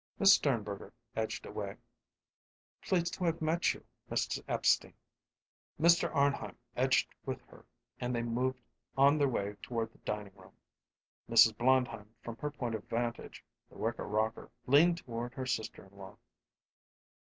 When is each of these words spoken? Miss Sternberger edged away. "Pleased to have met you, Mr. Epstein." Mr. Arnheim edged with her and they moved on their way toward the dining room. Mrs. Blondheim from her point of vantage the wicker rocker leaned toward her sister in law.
Miss 0.17 0.33
Sternberger 0.33 0.93
edged 1.15 1.45
away. 1.45 1.75
"Pleased 2.81 3.13
to 3.13 3.23
have 3.25 3.39
met 3.39 3.71
you, 3.75 3.85
Mr. 4.09 4.43
Epstein." 4.47 4.95
Mr. 5.79 6.09
Arnheim 6.15 6.57
edged 6.75 7.13
with 7.23 7.39
her 7.43 7.65
and 7.99 8.15
they 8.15 8.23
moved 8.23 8.63
on 8.97 9.19
their 9.19 9.29
way 9.29 9.57
toward 9.61 9.91
the 9.91 9.99
dining 9.99 10.33
room. 10.33 10.53
Mrs. 11.29 11.55
Blondheim 11.55 12.15
from 12.23 12.35
her 12.37 12.49
point 12.49 12.73
of 12.73 12.83
vantage 12.85 13.45
the 13.69 13.77
wicker 13.77 14.07
rocker 14.07 14.49
leaned 14.65 14.97
toward 14.97 15.35
her 15.35 15.45
sister 15.45 15.85
in 15.85 15.95
law. 15.95 16.17